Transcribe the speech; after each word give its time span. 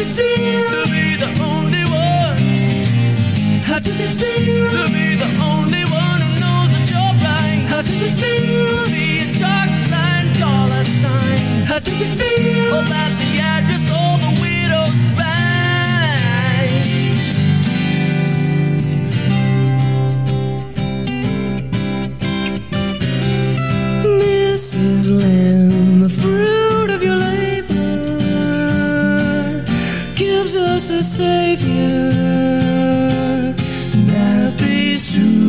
does 0.00 0.18
it 0.18 0.22
feel 0.22 0.64
to 0.70 0.90
be 0.90 1.16
the 1.16 1.28
only 1.44 1.84
one? 1.92 2.38
How 3.64 3.78
does 3.78 4.00
it 4.00 4.12
feel 4.20 4.70
to 4.70 4.92
be 4.94 5.14
the 5.14 5.28
only 5.42 5.84
one 5.84 6.20
who 6.24 6.40
knows 6.40 6.70
that 6.72 6.90
you're 6.90 7.14
blind? 7.20 7.68
How 7.68 7.82
does 7.82 8.02
it 8.02 8.14
feel 8.16 8.84
a 8.86 9.38
dark? 9.38 9.70
How 11.68 11.78
does 11.78 12.00
it 12.00 12.12
feel 12.18 12.68
about 12.68 13.12
the 13.18 13.40
address? 13.40 13.89
Jesus 30.80 30.90
a 30.90 31.02
savior, 31.02 32.10
not 34.06 34.56
superstar. 34.96 35.44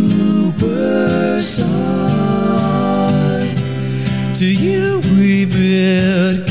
To 4.40 4.46
you 4.46 5.00
we 5.16 5.46
build. 5.46 6.51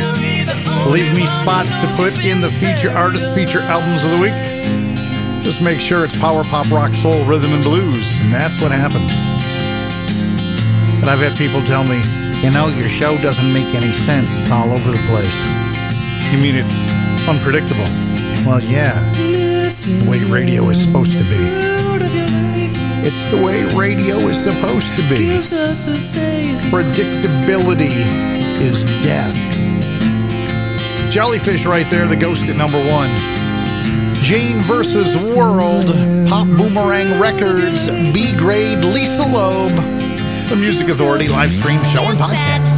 Leave 0.89 1.13
me 1.13 1.25
spots 1.41 1.69
to 1.81 1.87
put 1.95 2.25
in 2.25 2.41
the 2.41 2.49
feature 2.49 2.89
artist 2.89 3.31
feature 3.33 3.59
albums 3.61 4.03
of 4.03 4.11
the 4.11 4.19
week. 4.19 4.33
Just 5.43 5.61
make 5.61 5.79
sure 5.79 6.03
it's 6.03 6.17
power 6.17 6.43
pop, 6.43 6.69
rock, 6.69 6.93
soul, 6.95 7.23
rhythm, 7.25 7.51
and 7.53 7.63
blues, 7.63 8.03
and 8.21 8.33
that's 8.33 8.61
what 8.61 8.71
happens. 8.71 9.11
But 10.99 11.09
I've 11.09 11.19
had 11.19 11.37
people 11.37 11.61
tell 11.61 11.83
me, 11.83 12.01
you 12.41 12.51
know, 12.51 12.67
your 12.67 12.89
show 12.89 13.17
doesn't 13.17 13.53
make 13.53 13.73
any 13.73 13.91
sense. 14.05 14.27
It's 14.37 14.51
all 14.51 14.69
over 14.71 14.91
the 14.91 15.01
place. 15.09 15.33
You 16.31 16.37
mean 16.37 16.55
it's 16.57 17.27
unpredictable? 17.27 17.85
Well, 18.45 18.61
yeah. 18.61 18.99
The 19.13 20.09
way 20.09 20.23
radio 20.25 20.69
is 20.69 20.83
supposed 20.83 21.11
to 21.13 21.23
be. 21.23 21.71
It's 23.03 23.31
the 23.31 23.41
way 23.41 23.63
radio 23.75 24.17
is 24.27 24.37
supposed 24.41 24.95
to 24.95 25.01
be. 25.09 25.37
Predictability 26.69 27.95
is 28.61 28.83
death. 29.03 29.50
Jellyfish 31.11 31.65
right 31.65 31.89
there, 31.89 32.07
the 32.07 32.15
ghost 32.15 32.41
at 32.43 32.55
number 32.55 32.79
one. 32.89 33.09
Jane 34.23 34.61
versus 34.61 35.35
World, 35.35 35.87
Pop 36.29 36.47
Boomerang 36.47 37.19
Records, 37.19 37.85
B 38.13 38.31
grade, 38.37 38.77
Lisa 38.85 39.23
Loeb, 39.23 39.75
The 40.47 40.55
Music 40.55 40.87
Authority 40.87 41.27
live 41.27 41.51
stream 41.51 41.83
show 41.83 42.03
and 42.03 42.17
podcast. 42.17 42.70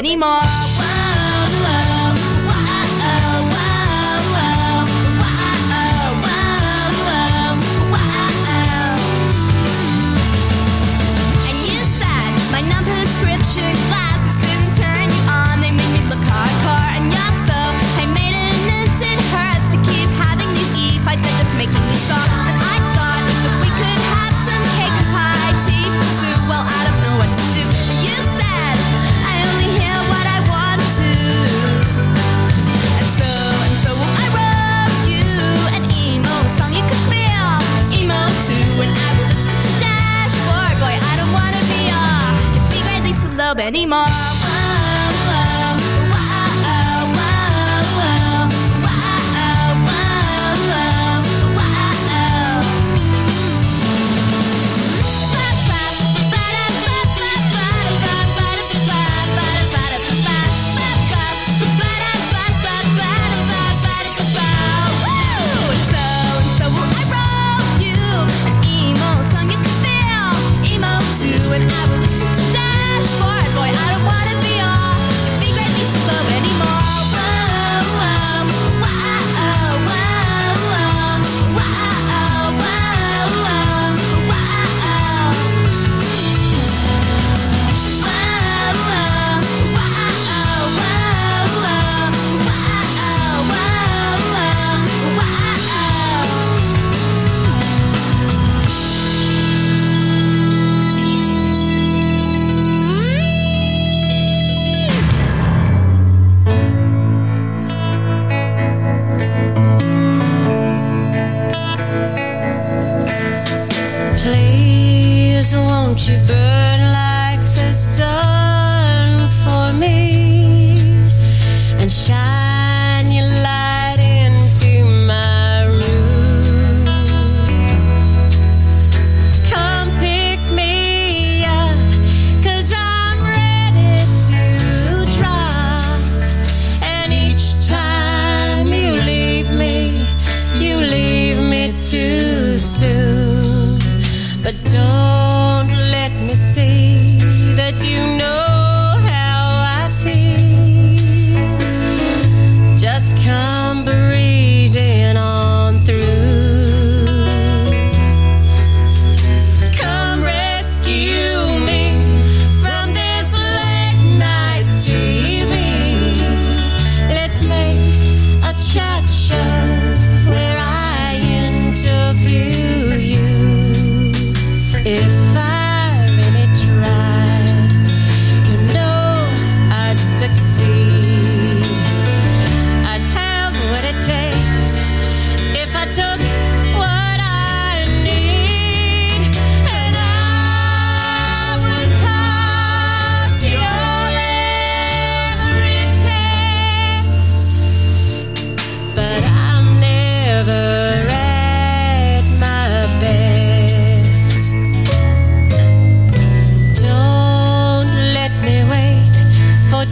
anymore. 0.00 0.59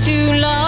Too 0.08 0.32
long 0.40 0.67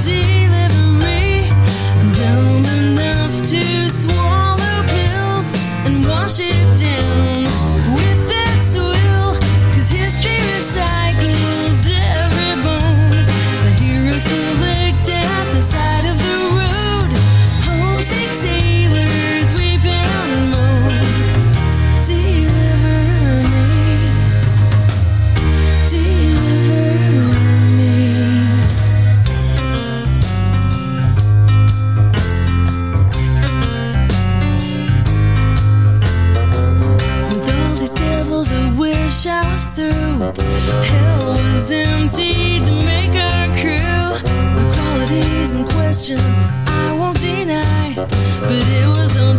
dear 0.00 0.39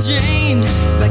drained 0.01 0.63
by 0.99 1.10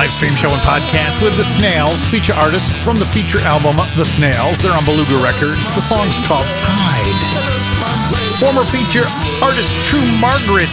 live 0.00 0.16
stream 0.16 0.32
show 0.32 0.48
and 0.48 0.64
podcast 0.64 1.20
with 1.20 1.36
The 1.36 1.44
Snails, 1.60 2.00
feature 2.08 2.32
artist 2.32 2.72
from 2.80 2.96
the 2.96 3.04
feature 3.12 3.44
album 3.44 3.76
The 4.00 4.08
Snails. 4.08 4.56
They're 4.56 4.72
on 4.72 4.88
Beluga 4.88 5.20
Records. 5.20 5.60
The 5.76 5.84
song's 5.84 6.16
called 6.24 6.48
Tide. 6.64 7.20
Former 8.40 8.64
feature 8.72 9.04
artist 9.44 9.68
True 9.84 10.00
Margrit 10.16 10.72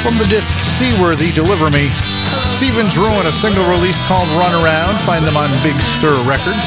from 0.00 0.16
the 0.16 0.24
disc 0.24 0.48
Seaworthy, 0.80 1.36
Deliver 1.36 1.68
Me. 1.68 1.92
Stephen's 2.56 2.96
Ruin, 2.96 3.28
a 3.28 3.34
single 3.44 3.68
release 3.68 4.00
called 4.08 4.24
Run 4.40 4.56
Around. 4.64 4.96
Find 5.04 5.20
them 5.28 5.36
on 5.36 5.52
Big 5.60 5.76
Stir 6.00 6.16
Records. 6.24 6.64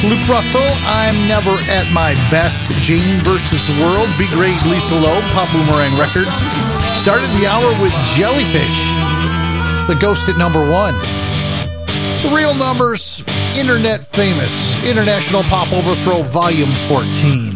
Luke 0.00 0.24
Russell, 0.24 0.64
I'm 0.88 1.12
Never 1.28 1.52
at 1.68 1.92
My 1.92 2.16
Best. 2.32 2.64
Jane 2.80 3.20
versus 3.20 3.60
the 3.68 3.76
World, 3.84 4.08
B 4.16 4.24
Grade 4.32 4.64
Lisa 4.72 4.96
Loeb, 4.96 5.20
Pop 5.36 5.52
Boomerang 5.52 5.92
Records. 6.00 6.32
Started 6.96 7.28
the 7.36 7.44
hour 7.44 7.68
with 7.76 7.92
Jellyfish. 8.16 8.99
The 9.90 9.96
Ghost 9.96 10.28
at 10.28 10.38
number 10.38 10.60
one. 10.60 10.94
The 12.22 12.32
Real 12.32 12.54
Numbers, 12.54 13.24
Internet 13.56 14.06
Famous, 14.14 14.80
International 14.84 15.42
Pop 15.42 15.72
Overthrow, 15.72 16.22
Volume 16.22 16.70
14. 16.86 17.49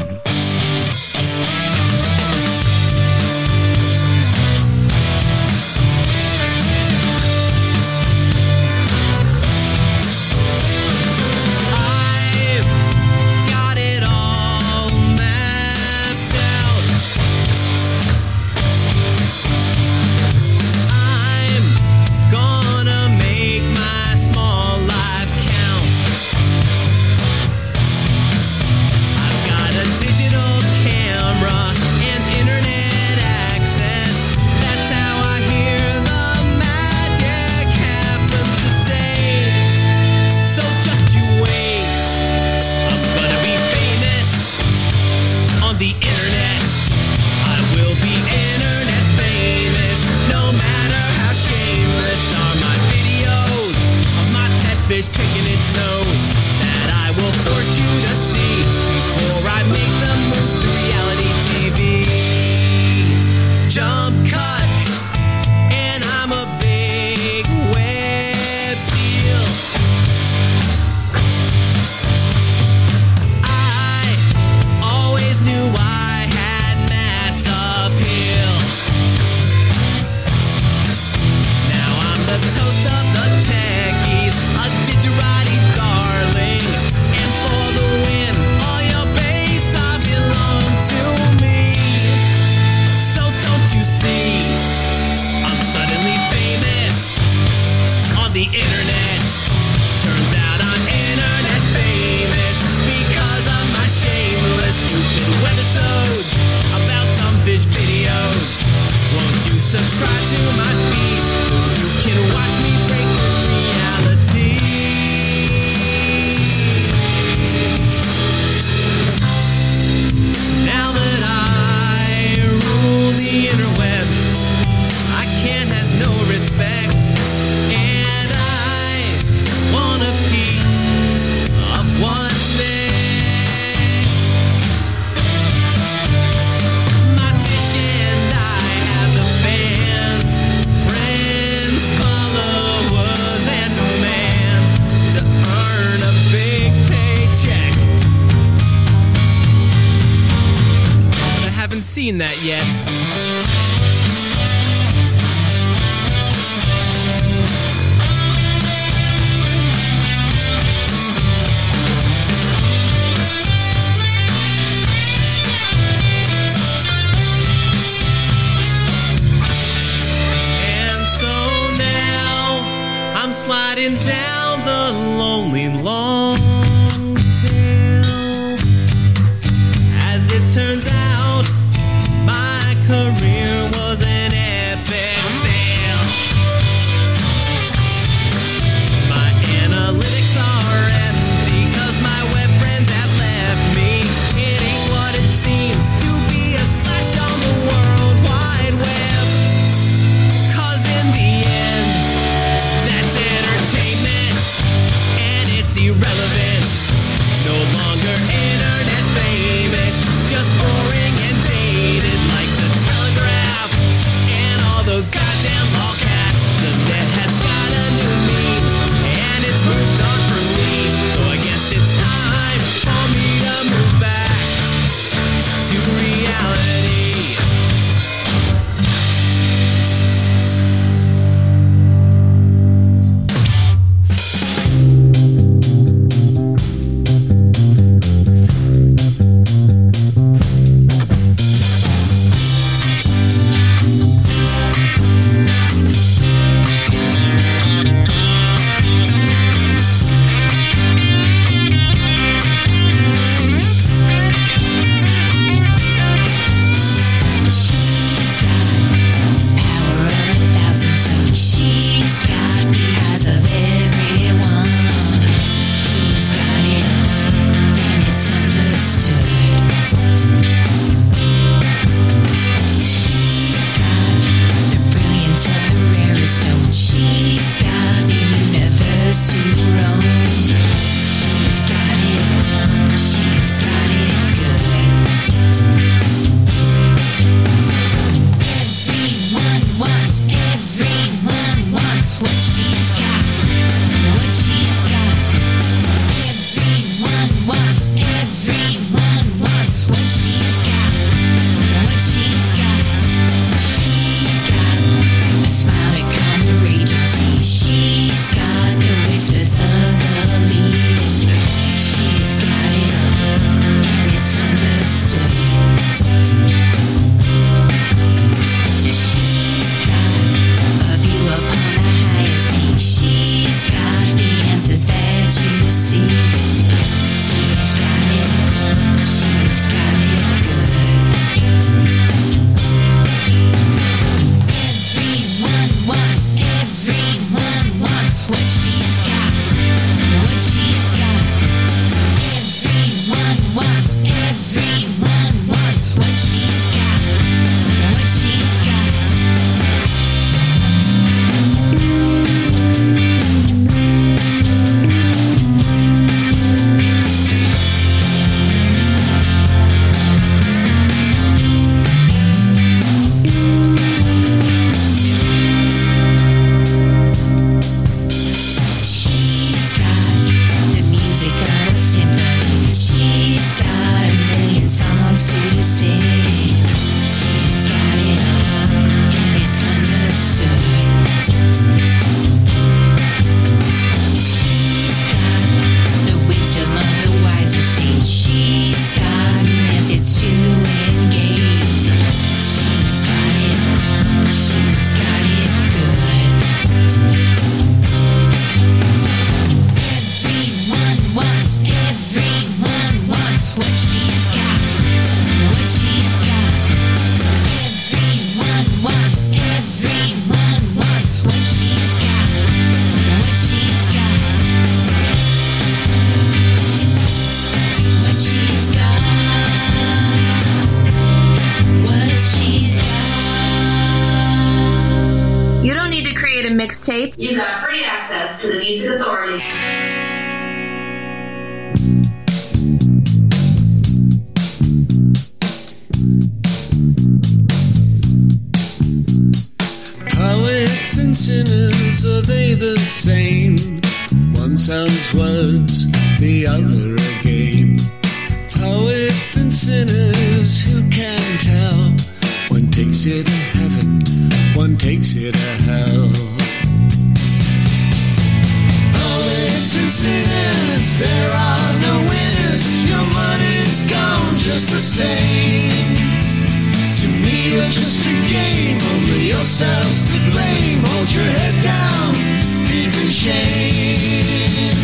shame. 473.15 474.75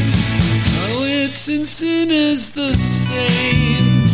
Oh, 0.87 1.05
it's 1.05 1.49
in 1.49 1.67
sin 1.67 2.11
is 2.11 2.53
the 2.53 2.75
same. 2.77 4.07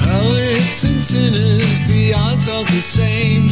Oh, 0.00 0.30
Poets 0.30 0.84
and 0.84 1.02
sinners, 1.02 1.86
the 1.88 2.14
odds 2.16 2.48
are 2.48 2.64
the 2.64 2.80
same. 2.80 3.48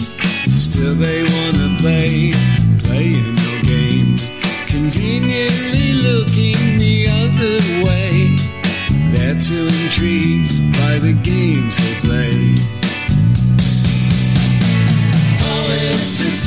Still, 0.57 0.94
they 0.94 1.22
wanna 1.24 1.76
play, 1.78 2.33
playing 2.78 3.37
your 3.44 3.61
game. 3.62 4.16
Conveniently 4.66 5.92
looking 6.09 6.78
the 6.78 6.96
other 7.20 7.57
way. 7.85 8.35
They're 9.12 9.38
too 9.38 9.68
intrigued 9.83 10.72
by 10.81 10.98
the 10.98 11.12
games 11.12 11.76
they 11.76 11.94
play. 12.09 12.28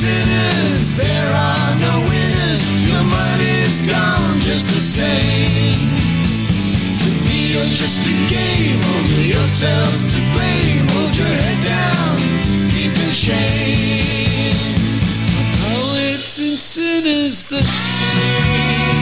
sinners, 0.02 0.96
there 0.96 1.30
are 1.30 1.72
no 1.78 1.94
winners. 2.10 2.62
Your 2.82 3.04
money's 3.06 3.86
gone 3.86 4.34
just 4.42 4.66
the 4.74 4.82
same. 4.82 5.78
To 7.02 7.10
me, 7.26 7.54
you're 7.54 7.74
just 7.82 8.02
a 8.02 8.16
game. 8.26 8.80
Only 8.98 9.30
yourselves 9.30 10.10
to 10.12 10.18
blame. 10.34 10.86
Hold 10.94 11.14
your 11.16 11.30
head 11.42 11.60
down, 11.70 12.14
keep 12.74 12.90
in 12.90 13.12
shame. 13.14 14.58
Oh, 15.70 15.94
Poets 15.94 16.38
and 16.38 16.58
sinners 16.58 17.44
the 17.44 17.62
same. 17.62 19.01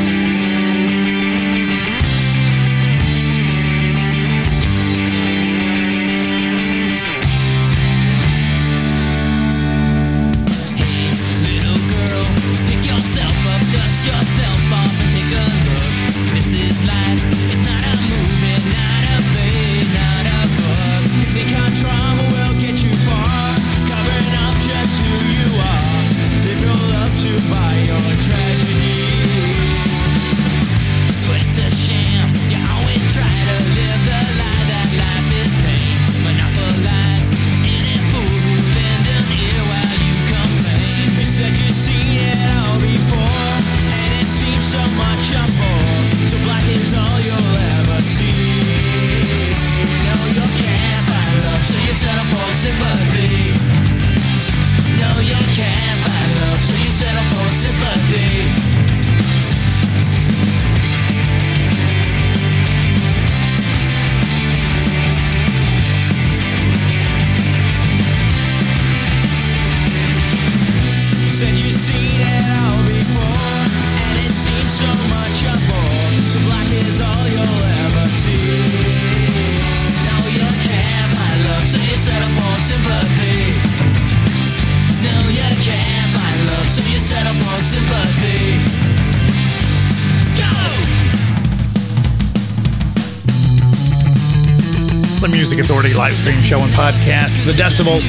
Music 95.51 95.65
Authority 95.65 95.93
live 95.93 96.15
stream 96.15 96.41
show 96.41 96.63
and 96.63 96.71
podcast, 96.71 97.43
The 97.43 97.51
Decibels. 97.51 98.07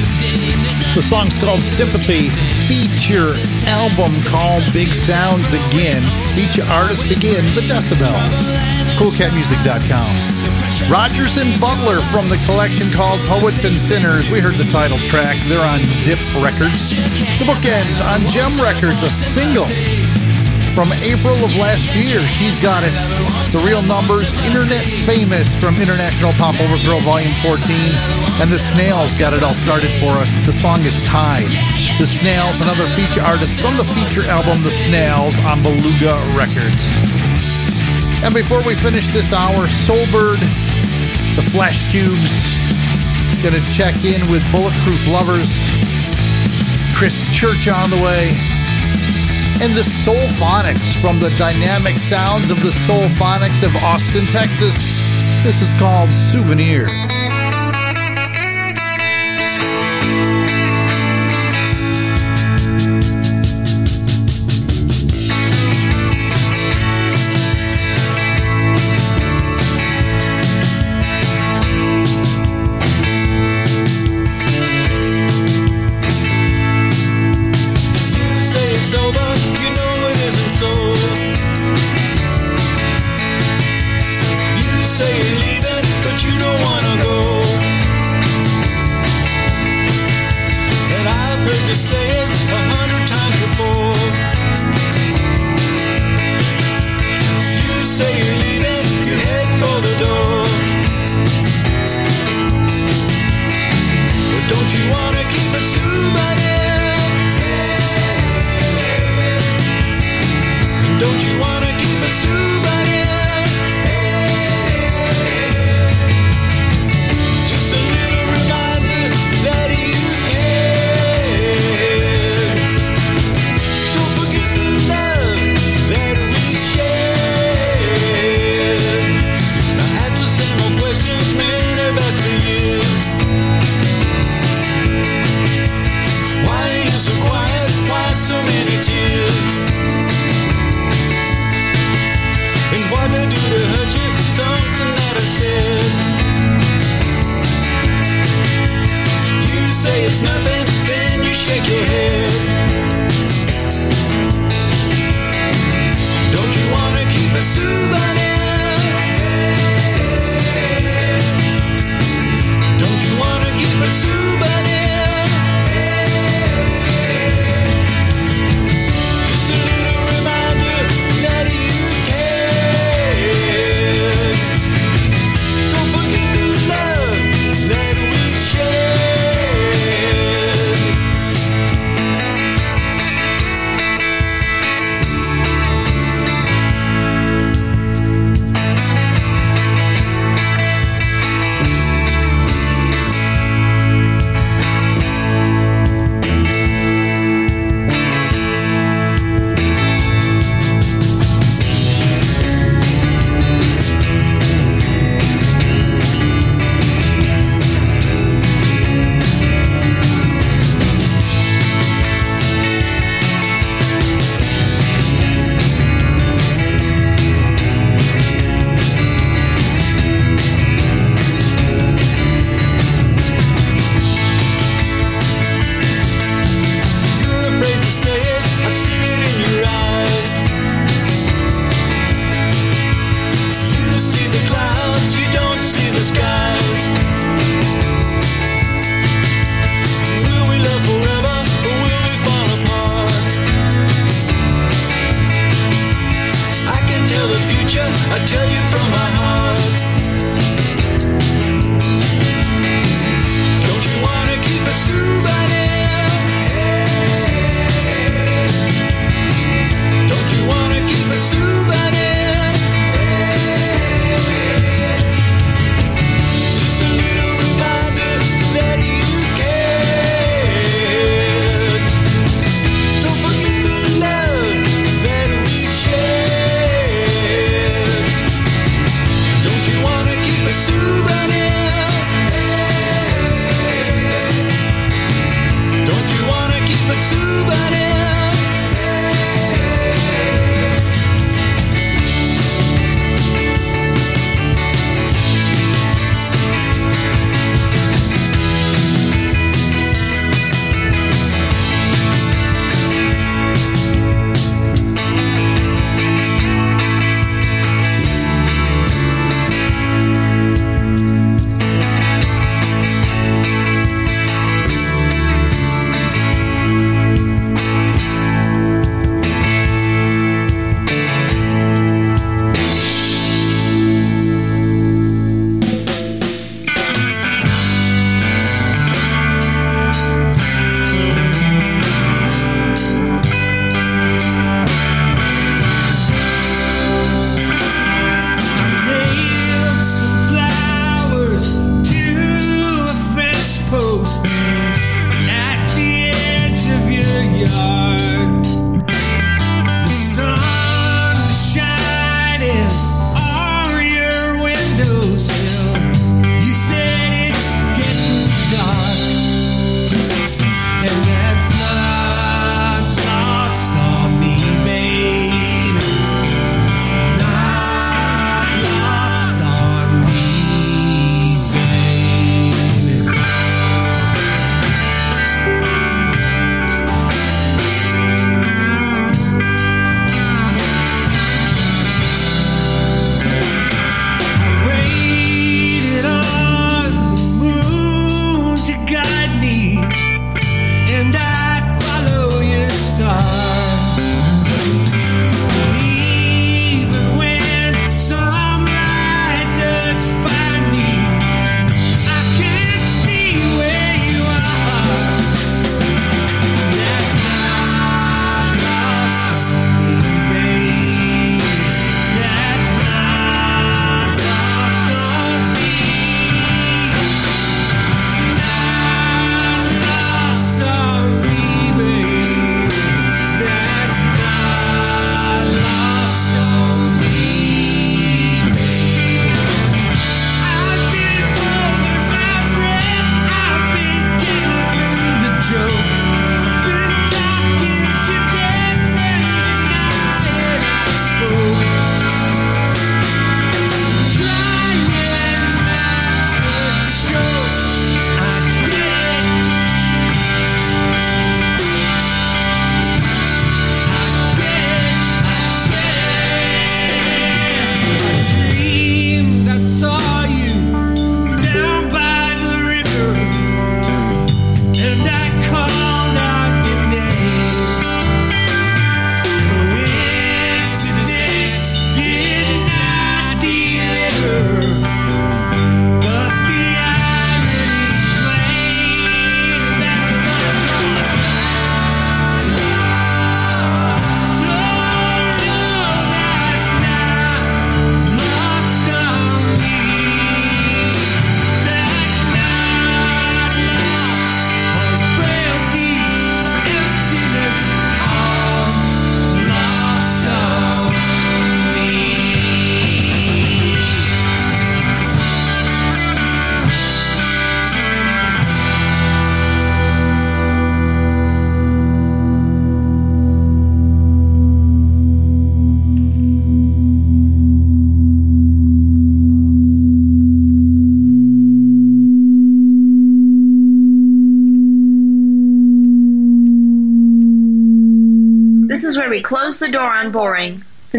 The 0.95 1.01
song's 1.01 1.37
called 1.43 1.59
Sympathy, 1.59 2.29
feature 2.71 3.35
album 3.67 4.15
called 4.23 4.63
Big 4.71 4.95
Sounds 4.95 5.51
Again, 5.51 5.99
feature 6.39 6.63
artist 6.71 7.03
again, 7.11 7.43
The 7.51 7.67
Decibels. 7.67 8.31
CoolCatMusic.com. 8.95 10.07
Rogers 10.87 11.35
and 11.35 11.51
Butler 11.59 11.99
from 12.15 12.29
the 12.29 12.39
collection 12.45 12.89
called 12.89 13.19
Poets 13.27 13.61
and 13.65 13.75
Sinners. 13.75 14.31
We 14.31 14.39
heard 14.39 14.55
the 14.55 14.71
title 14.71 14.97
track. 15.11 15.35
They're 15.51 15.67
on 15.67 15.83
Zip 15.83 16.23
Records. 16.39 16.95
The 17.39 17.43
bookends 17.43 17.99
on 17.99 18.23
Gem 18.31 18.55
Records, 18.63 19.03
a 19.03 19.11
single 19.11 19.67
from 20.75 20.89
April 21.05 21.37
of 21.45 21.53
last 21.55 21.85
year. 21.93 22.19
She's 22.25 22.57
got 22.61 22.83
it. 22.83 22.93
The 23.53 23.61
Real 23.61 23.81
Numbers, 23.85 24.25
Internet 24.41 24.85
Famous 25.05 25.45
from 25.61 25.77
International 25.77 26.33
Pop 26.33 26.57
Girl* 26.57 26.99
Volume 27.01 27.33
14. 27.45 27.61
And 28.41 28.49
The 28.49 28.57
Snails 28.73 29.17
got 29.17 29.33
it 29.33 29.43
all 29.43 29.53
started 29.61 29.93
for 30.01 30.17
us. 30.17 30.29
The 30.45 30.53
song 30.53 30.81
is 30.81 30.97
Tide. 31.05 31.53
The 32.01 32.09
Snails, 32.09 32.57
another 32.61 32.89
feature 32.97 33.21
artist 33.21 33.61
from 33.61 33.77
the 33.77 33.85
feature 33.93 34.25
album 34.25 34.61
The 34.65 34.73
Snails 34.89 35.37
on 35.45 35.61
Beluga 35.61 36.17
Records. 36.33 36.81
And 38.25 38.33
before 38.33 38.65
we 38.65 38.73
finish 38.73 39.05
this 39.13 39.31
hour, 39.31 39.67
Sobered, 39.85 40.41
The 41.37 41.45
Flashcubes, 41.53 42.33
gonna 43.45 43.61
check 43.69 43.93
in 44.01 44.25
with 44.31 44.41
Bulletproof 44.51 45.05
Lovers. 45.07 45.53
Chris 46.97 47.21
Church 47.29 47.67
on 47.67 47.89
the 47.89 48.01
way 48.01 48.33
and 49.61 49.73
the 49.73 49.83
Soul 49.83 50.27
Phonics 50.39 50.99
from 51.01 51.19
the 51.19 51.29
dynamic 51.37 51.95
sounds 51.95 52.49
of 52.49 52.61
the 52.61 52.71
Soul 52.71 53.07
Phonics 53.19 53.63
of 53.63 53.75
Austin, 53.83 54.25
Texas. 54.27 54.73
This 55.43 55.61
is 55.61 55.71
called 55.79 56.11
Souvenir. 56.13 57.12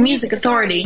Music 0.04 0.34
Authority. 0.34 0.84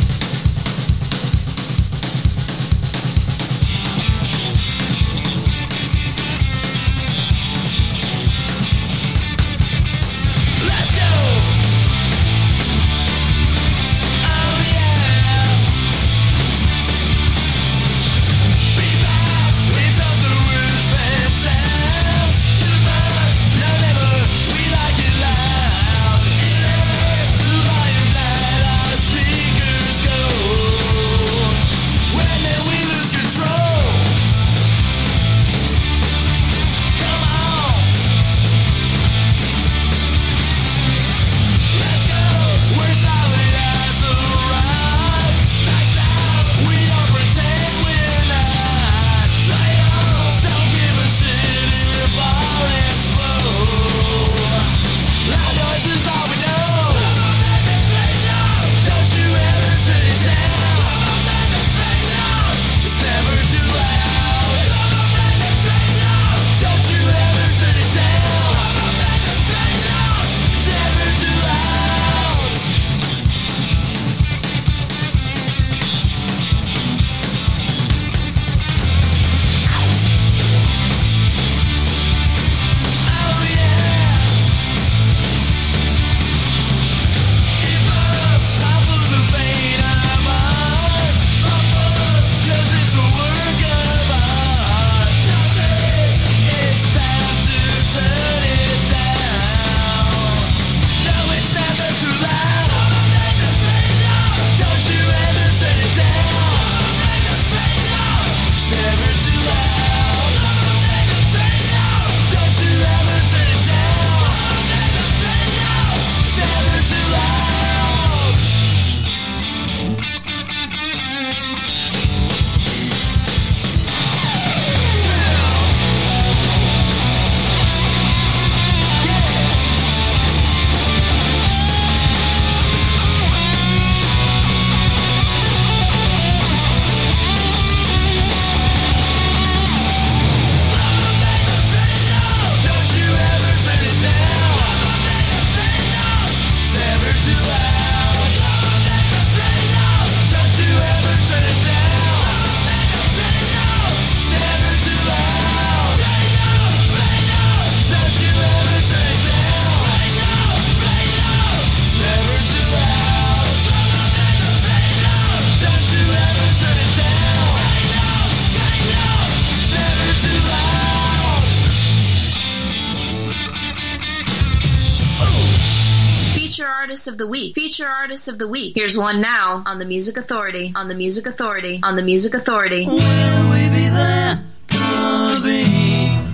Feature 177.79 177.89
artist 177.89 178.27
of 178.27 178.37
the 178.37 178.47
week. 178.47 178.75
Here's 178.75 178.97
one 178.97 179.21
now 179.21 179.63
on 179.65 179.79
the 179.79 179.85
Music 179.85 180.17
Authority, 180.17 180.73
on 180.75 180.89
the 180.89 180.95
Music 180.95 181.25
Authority, 181.25 181.79
on 181.81 181.95
the 181.95 182.01
Music 182.01 182.33
Authority. 182.33 182.85
Will 182.85 182.95
we 182.95 183.69
be 183.69 183.87
there? 183.87 184.43
Could 184.67 185.43
be. 185.43 185.63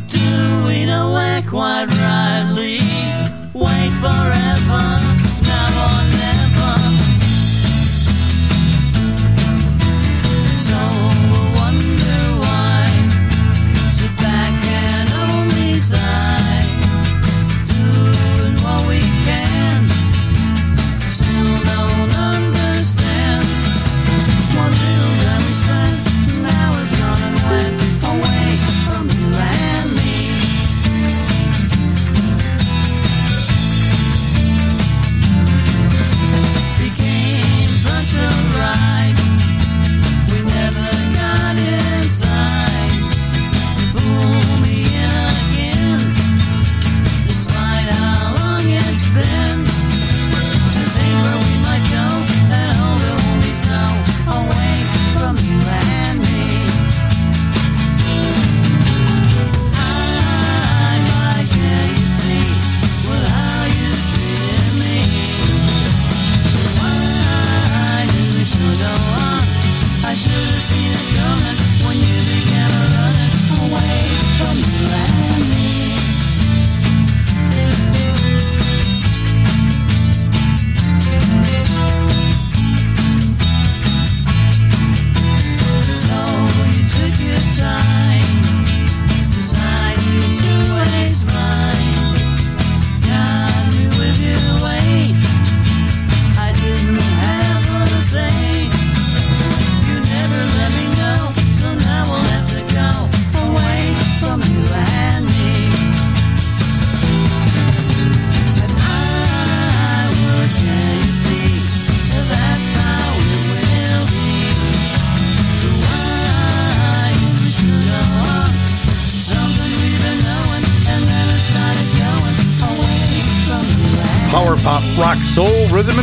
Do 0.08 0.66
we 0.66 0.86
know 0.86 1.14
where 1.14 1.44
quite 1.44 1.86
rightly? 1.86 2.05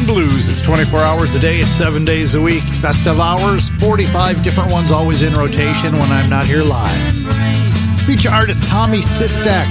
Blues. 0.01 0.49
It's 0.49 0.62
24 0.62 1.01
hours 1.01 1.34
a 1.34 1.38
day. 1.38 1.61
It's 1.61 1.68
seven 1.68 2.05
days 2.05 2.34
a 2.34 2.40
week. 2.40 2.64
Best 2.80 3.07
of 3.07 3.20
hours, 3.20 3.68
45 3.78 4.43
different 4.43 4.72
ones 4.72 4.90
always 4.90 5.20
in 5.22 5.34
rotation 5.34 5.93
when 5.93 6.11
I'm 6.11 6.30
not 6.30 6.47
here 6.47 6.62
live. 6.62 6.97
Feature 8.07 8.30
artist 8.30 8.62
Tommy 8.68 8.99
Sistek 8.99 9.68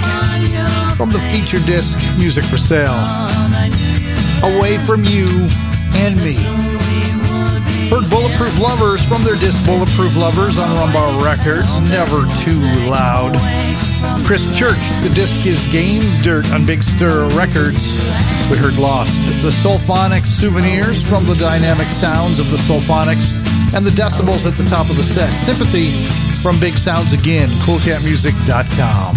from 0.96 1.10
the 1.10 1.18
feature 1.34 1.58
disc 1.66 1.98
Music 2.18 2.44
for 2.44 2.56
Sale. 2.56 2.94
Away 4.54 4.78
from 4.86 5.02
you 5.04 5.26
and 5.98 6.14
me. 6.22 6.38
Heard 7.90 8.08
Bulletproof 8.08 8.58
Lovers 8.60 9.04
from 9.04 9.24
their 9.24 9.36
disc 9.36 9.58
Bulletproof 9.66 10.16
Lovers 10.16 10.56
on 10.56 10.70
Rumbar 10.78 11.24
Records. 11.24 11.68
Never 11.90 12.22
too 12.46 12.62
loud. 12.88 13.34
Chris 14.24 14.56
Church, 14.56 14.78
the 15.02 15.10
disc 15.14 15.46
is 15.46 15.58
Game 15.72 16.02
Dirt 16.22 16.50
on 16.52 16.64
Big 16.64 16.82
Stir 16.82 17.28
Records. 17.34 18.21
We 18.52 18.58
heard 18.58 18.76
Lost. 18.76 19.42
The 19.42 19.48
Sulphonics 19.48 20.28
Souvenirs 20.28 21.02
from 21.08 21.24
the 21.24 21.34
dynamic 21.36 21.86
sounds 21.86 22.38
of 22.38 22.50
the 22.50 22.58
Sulphonics 22.58 23.32
and 23.74 23.80
the 23.86 23.90
decibels 23.90 24.44
at 24.44 24.54
the 24.56 24.68
top 24.68 24.90
of 24.90 24.96
the 24.98 25.02
set. 25.02 25.30
Sympathy 25.40 25.88
from 26.42 26.60
Big 26.60 26.74
Sounds 26.74 27.14
Again, 27.14 27.48
coolcatmusic.com. 27.64 29.16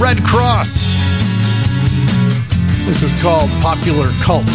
Red 0.00 0.22
Cross. 0.24 0.70
This 2.86 3.02
is 3.02 3.20
called 3.20 3.50
Popular 3.60 4.12
Cult. 4.22 4.46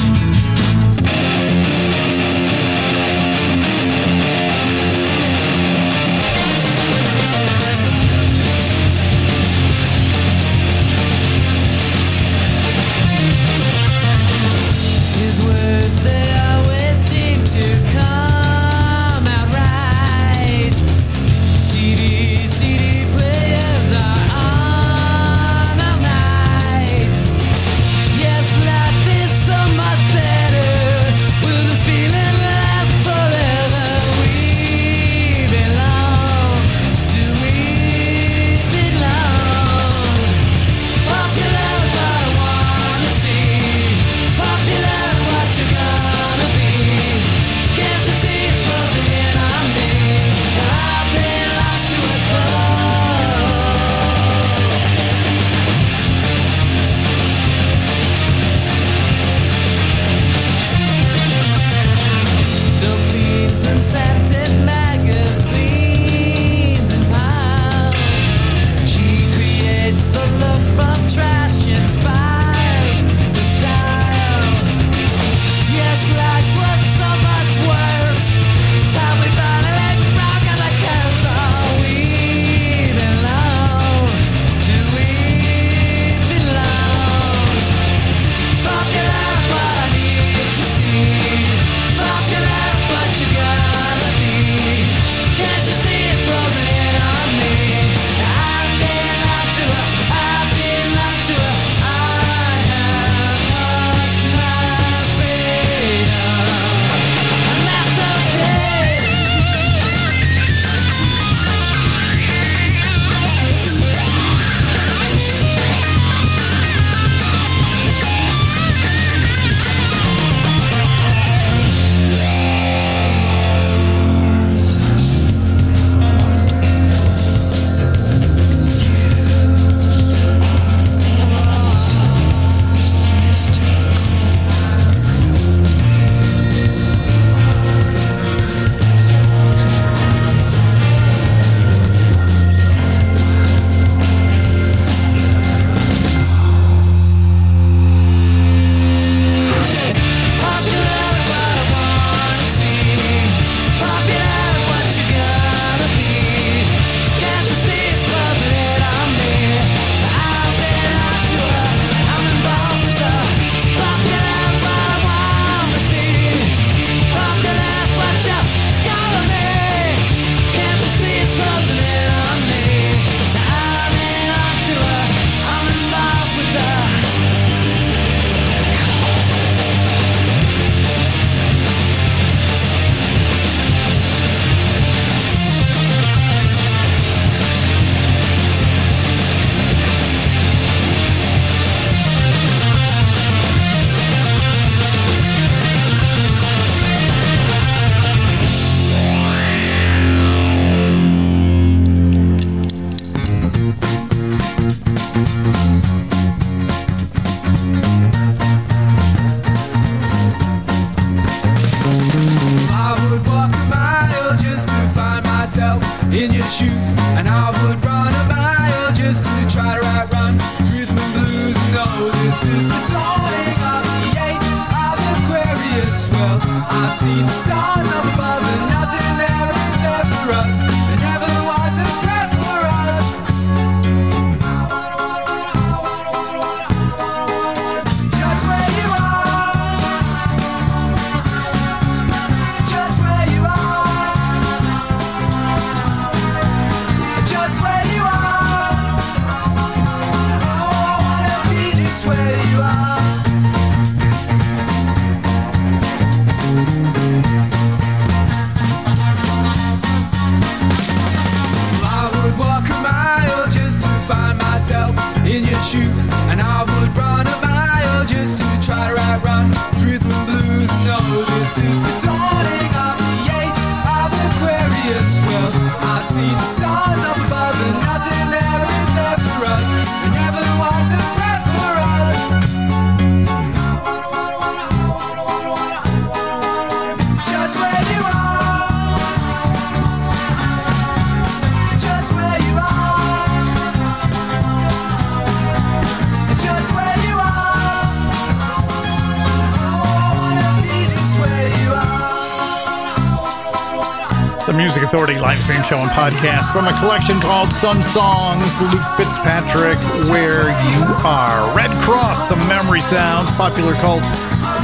Stream 305.64 305.80
show 305.80 305.86
and 305.86 305.96
podcast 305.96 306.52
from 306.52 306.68
a 306.68 306.76
collection 306.80 307.20
called 307.22 307.52
Sun 307.54 307.84
Songs, 307.84 308.44
Luke 308.60 308.84
Fitzpatrick, 308.98 309.78
Where 310.10 310.50
You 310.50 310.82
Are. 311.06 311.56
Red 311.56 311.72
Cross, 311.84 312.28
some 312.28 312.40
memory 312.48 312.82
sounds, 312.82 313.32
popular 313.32 313.74
cult. 313.80 314.04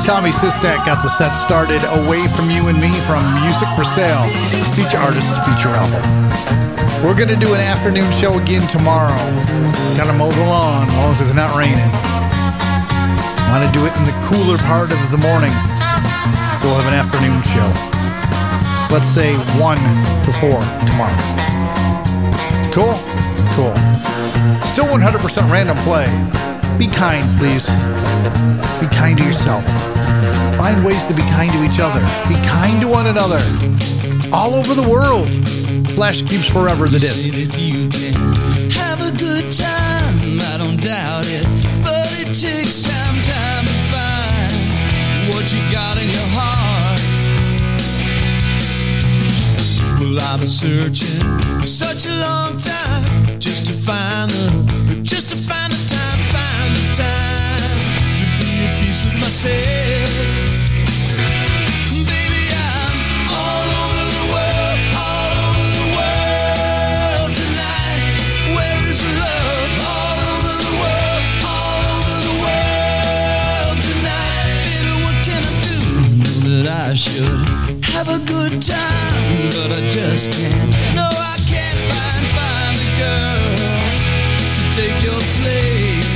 Tommy 0.04 0.32
Sistak 0.32 0.84
got 0.86 1.04
the 1.04 1.10
set 1.10 1.32
started 1.36 1.80
Away 2.04 2.28
From 2.36 2.50
You 2.50 2.68
and 2.68 2.80
Me 2.80 2.91
from 3.08 3.24
Music 3.43 3.70
for 3.76 3.86
Sale, 3.86 4.28
feature 4.76 5.00
artist 5.00 5.28
feature 5.47 5.72
album. 5.72 6.04
We're 7.04 7.16
going 7.16 7.32
to 7.32 7.39
do 7.39 7.54
an 7.54 7.62
afternoon 7.72 8.10
show 8.20 8.36
again 8.39 8.66
tomorrow. 8.68 9.16
Gotta 9.95 10.14
mow 10.14 10.32
the 10.32 10.45
lawn 10.47 10.88
as 10.88 10.95
long 10.95 11.14
as 11.14 11.22
it's 11.22 11.34
not 11.34 11.56
raining. 11.56 11.91
Want 13.54 13.64
to 13.64 13.72
do 13.72 13.86
it 13.86 13.93
in 13.95 14.04
the 14.04 14.16
cooler 14.28 14.58
part 14.68 14.91
of 14.91 15.00
the 15.12 15.22
morning. 15.24 15.54
We'll 16.64 16.76
have 16.76 16.88
an 16.91 16.97
afternoon 17.00 17.39
show 17.47 17.99
let's 18.89 19.07
say 19.07 19.35
1 19.59 19.77
to 19.77 20.31
4 20.39 20.49
tomorrow. 20.89 21.15
Cool? 22.73 22.93
Cool. 23.53 23.75
Still 24.63 24.85
100% 24.85 25.51
random 25.51 25.77
play. 25.77 26.07
Be 26.77 26.87
kind, 26.87 27.23
please. 27.37 27.65
Be 28.79 28.87
kind 28.95 29.17
to 29.17 29.23
yourself. 29.23 29.63
Find 30.57 30.83
ways 30.83 31.03
to 31.05 31.13
be 31.13 31.21
kind 31.23 31.51
to 31.51 31.63
each 31.63 31.79
other. 31.79 31.99
Be 32.27 32.35
kind 32.47 32.81
to 32.81 32.87
one 32.87 33.07
another. 33.07 33.41
All 34.33 34.55
over 34.55 34.73
the 34.73 34.87
world. 34.89 35.27
Flash 35.91 36.21
keeps 36.21 36.49
forever 36.49 36.87
the 36.87 36.99
disc. 36.99 37.29
Have 38.77 39.01
a 39.01 39.11
good 39.17 39.51
time, 39.51 40.39
I 40.39 40.57
don't 40.57 40.81
doubt 40.81 41.25
it. 41.27 41.45
But 41.83 42.11
it 42.19 42.27
takes 42.27 42.75
some 42.75 43.21
time 43.21 43.65
to 43.65 43.77
find 43.91 45.33
what 45.33 45.51
you 45.51 45.59
got 45.71 45.97
in 46.01 46.09
your 46.09 46.18
I've 50.22 50.39
been 50.39 50.47
searching 50.47 51.20
such 51.63 52.05
a 52.05 52.11
long 52.11 52.57
time 52.57 53.39
just 53.39 53.67
to 53.67 53.74
find 53.74 54.30
the, 54.30 55.01
just 55.03 55.30
to 55.32 55.38
find 55.38 55.72
the 55.72 55.78
time, 55.89 56.20
find 56.32 56.76
the 56.76 56.86
time 56.95 57.59
to 58.17 58.24
be 58.39 58.49
at 58.65 58.72
peace 58.82 59.01
with 59.05 59.17
myself. 59.20 60.11
Baby, 62.07 62.43
I'm 62.53 62.95
all 63.34 63.67
over 63.84 64.05
the 64.15 64.26
world, 64.34 64.80
all 64.95 65.34
over 65.49 65.67
the 65.80 65.88
world 65.97 67.32
tonight. 67.36 68.55
Where 68.55 68.80
is 68.91 69.01
love? 69.17 69.72
All 69.89 70.17
over 70.36 70.53
the 70.63 70.76
world, 70.80 71.24
all 71.43 71.82
over 71.97 72.17
the 72.30 72.36
world 72.45 73.78
tonight. 73.82 74.84
What 75.03 75.17
can 75.26 75.41
I 75.41 75.53
do? 75.65 75.80
That 76.63 76.89
I 76.89 76.93
should 76.93 77.49
good 78.26 78.61
time, 78.61 79.49
but 79.49 79.72
I 79.72 79.88
just 79.88 80.32
can't. 80.32 80.72
No, 80.95 81.07
I 81.07 81.38
can't 81.47 81.80
find, 81.91 82.26
find 82.38 82.78
a 82.80 82.91
girl 82.99 83.55
to 84.55 84.63
take 84.80 84.97
your 85.03 85.22
place. 85.41 86.09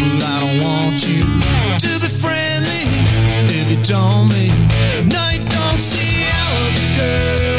Well, 0.00 0.22
I 0.22 0.40
don't 0.40 0.58
want 0.62 0.98
you 1.08 1.22
to 1.84 1.90
be 2.00 2.08
friendly 2.08 2.84
if 3.48 3.66
you 3.70 3.82
told 3.84 4.28
me. 4.30 4.48
No, 5.06 5.22
you 5.32 5.42
don't 5.48 5.78
see 5.78 6.24
how 6.30 6.46
other 6.66 6.88
girls 6.96 7.49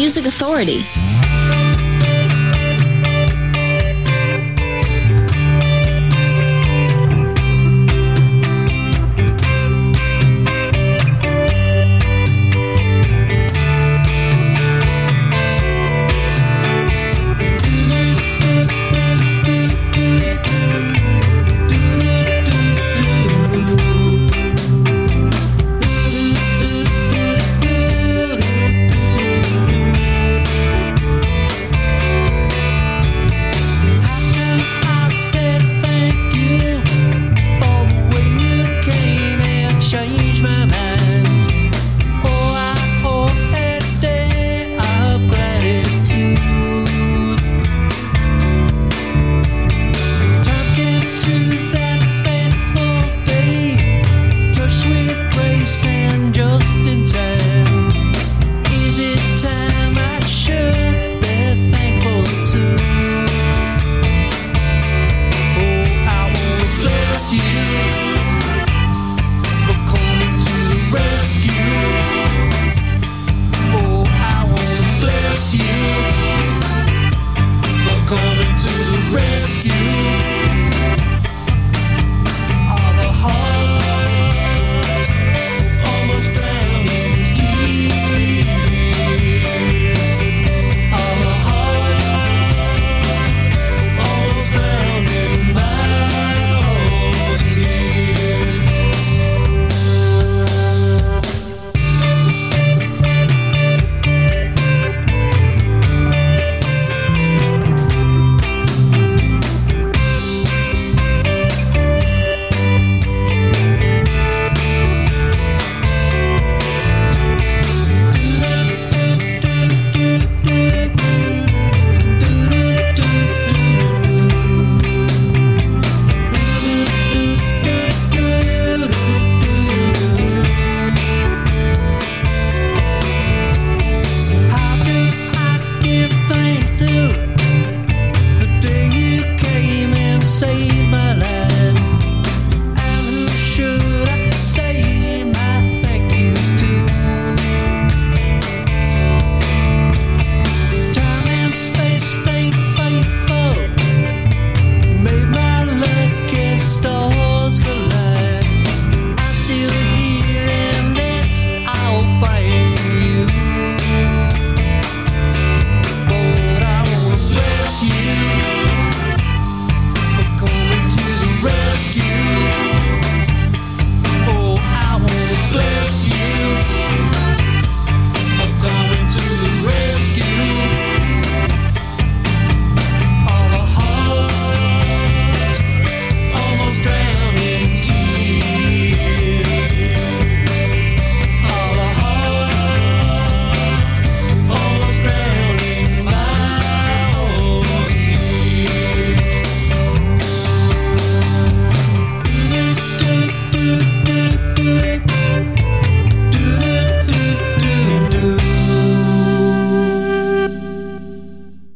Music 0.00 0.24
Authority. 0.24 1.19